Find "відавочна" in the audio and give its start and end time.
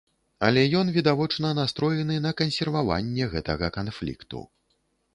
0.95-1.51